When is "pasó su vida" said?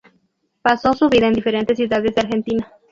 0.63-1.27